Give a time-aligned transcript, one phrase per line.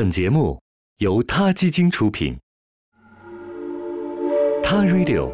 [0.00, 0.58] 本节目
[1.00, 2.34] 由他基金出品，
[4.62, 5.28] 《他 Radio》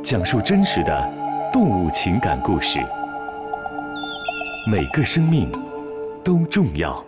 [0.00, 2.78] 讲述真实的动物情感故事，
[4.70, 5.50] 每个生命
[6.22, 7.04] 都重要。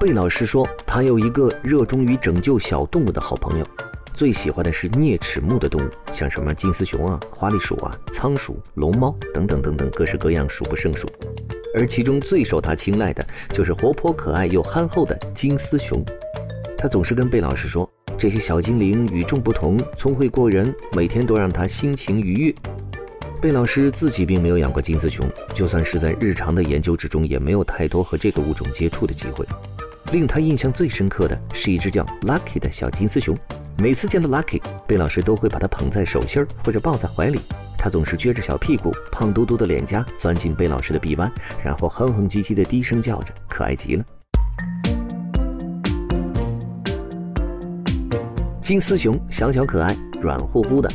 [0.00, 3.64] 贝老师说，他有一个热衷于拯救小动物的好朋友。
[4.14, 11.08] 最喜欢的是啮齿目的动物，像什么金丝熊啊、花栗鼠啊、仓鼠、龙猫等等等等，各式各样数不胜数。
[11.74, 16.00] 而其中最受他青睐的就是活泼可爱又憨厚的金丝熊。
[16.78, 22.54] 他总是跟贝老师说，这些小精灵与众不同，聪慧过人，每天都让他心情愉悦。
[23.40, 29.44] 贝老师自己并没有养过金丝熊，就算是在日常的研究之中，也没有太多和这个物种接触的机会。
[30.12, 33.36] 令他印象最深刻的是一只叫 Lucky 的小金丝熊。
[33.78, 37.40] 每次见到 Lucky，贝老师都会把它捧在手心儿或者抱在怀里。
[37.76, 41.30] 他总是撅着小屁股，胖嘟嘟的脸颊钻进贝老师的臂弯，
[41.62, 44.04] 然后哼哼唧唧的低声叫着，可爱极了。
[48.60, 50.88] 金丝熊小巧可爱，软乎乎的。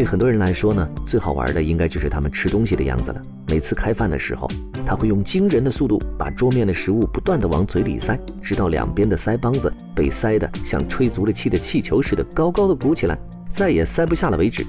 [0.00, 3.20] 对很多人来说呢，最好玩的应该就是它们吃东西的样子了。
[3.48, 4.50] 每次开饭的时候，
[4.86, 13.18] 它会用惊人的速度把桌面的食物不断的往嘴里塞，直到两边的腮帮子被塞得像吹足了气的气球似的高高的鼓起来，
[13.50, 14.64] 再也塞不下了为止。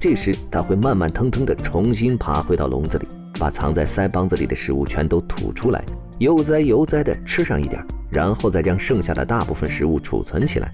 [0.00, 3.06] 这时，它会慢慢腾腾地重新爬回到笼子里，
[3.38, 5.84] 把藏在腮帮子里的食物全都吐出来，
[6.18, 10.68] 悠哉悠哉地吃上一点，然后再将剩下的大部分食物储存起来。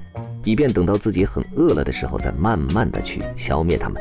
[0.44, 4.00] 以便等到自己很饿了的时候，再慢慢的去消灭它们。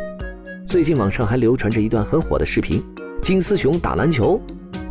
[0.65, 2.83] 最近网上还流传着一段很火的视频：
[3.21, 4.39] 金丝熊打篮球。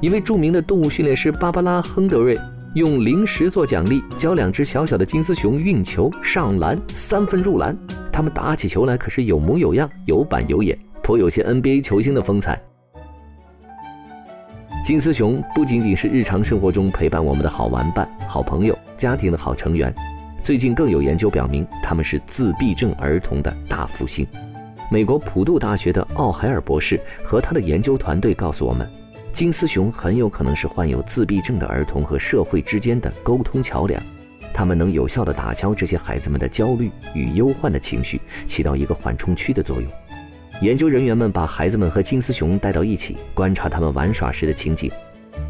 [0.01, 2.39] 一位著名的动物训练师芭芭拉·亨德瑞
[2.75, 7.77] 用零食做奖励，教两只小小的金丝熊运球、上篮、三分入篮。
[8.13, 12.61] 他们打起球来可是有模有样、有板有眼，颇有些 NBA 球星的风采。
[14.85, 19.95] 金丝熊不仅仅是日常生活中陪伴我们的好玩伴、好朋友、家庭的好成员。
[20.41, 24.27] 最近更有研究表明，他们是自闭症儿童的大福星。
[24.91, 28.89] 美国普渡大学的奥海尔博士和他的研究团队告诉我们，
[29.33, 34.03] 金丝熊很有可能是患有自闭症的儿童和社会之间的沟通桥梁。
[34.55, 39.91] 他们能有效地打消这些孩子们的焦虑与忧患的情绪，起到一个缓冲区的作用。
[40.61, 44.91] 研究人员们把孩子们和金丝熊带到一起，观察他们玩耍时的情景。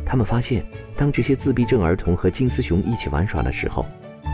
[0.04, 0.64] 他们发现，
[0.96, 3.86] 当这些自闭症儿童和金丝熊一起玩耍的时候，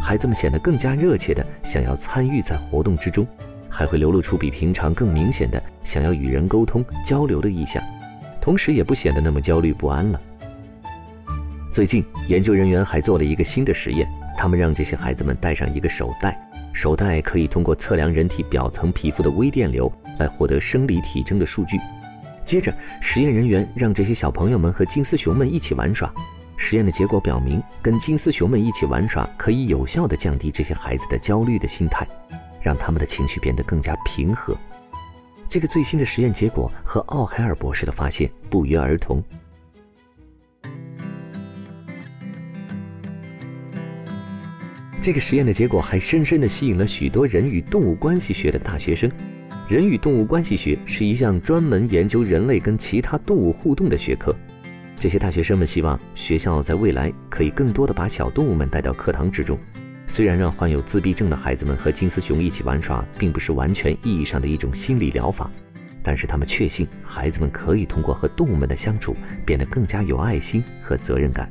[0.05, 3.27] 孩子们显得更加热切地想要参与在活动之中，
[3.71, 7.83] 还会流露出比平常更明显的想要与人沟通交流的意向，
[8.39, 10.21] 同时也不显得那么焦虑不安了。
[11.73, 14.07] 最近，研究人员还做了一个新的实验，
[14.37, 16.39] 他们让这些孩子们戴上一个手袋，
[16.75, 21.79] 手袋可以通过测量人体表层皮肤的微电流来获得生理体征的数据。
[22.45, 22.71] 接着，
[23.01, 26.13] 实验人员让这些小朋友们和金丝熊们一起玩耍。
[26.67, 32.09] 实验的结果表明，跟金丝熊们一起玩耍可以有效地降低这些孩子的焦虑的心态，
[32.63, 34.57] 让他们的情绪变得更加平和。
[35.47, 39.23] 这个最新的实验结果和奥海尔博士的发现不约而同。
[45.03, 49.13] 这个实验的结果还深深地吸引了许多人与动物关系学的大学生。
[49.69, 54.35] 人与动物关系学是一项专门研究人类跟其他动物互动的学科。
[54.97, 59.59] 这些大学生们希望学校在未来可以更多的把小动物们带到课堂之中。
[60.07, 65.51] 虽然让患有自闭症的孩子们和金丝熊一起玩耍，并不是完全意义上的一种心理疗法，
[66.03, 71.51] 但是他们确信孩子们可以通过和动物们的相处变得更加有爱心和责任感。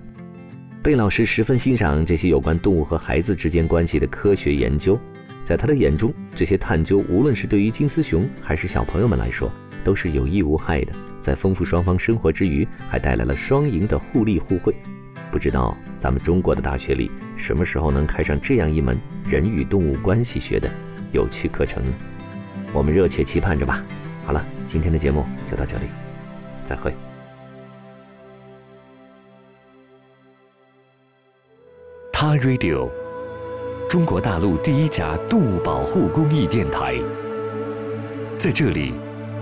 [0.82, 5.00] 贝老师十分欣赏这些有关动物和孩子之间关系的科学研究，
[5.44, 9.52] 在他的眼中，这些探究无论是对于金丝熊还是小朋友们来说，
[9.84, 10.94] 都是有益无害的。
[11.20, 14.74] 在丰富双方生活之余，还带来了双赢的互利互惠。
[15.32, 20.70] 不知道咱们中国的大学里什么时候能开上这样一门人与动物关系学的
[21.12, 21.90] 有趣课程呢？
[22.74, 23.84] 我们热切期盼着吧。
[24.26, 25.86] 好了，今天的节目就到这里，
[26.64, 26.94] 再会。
[32.12, 32.90] 他 Radio，
[33.90, 36.98] 中国大陆第一家动物保护公益电台，
[38.38, 38.94] 在这里。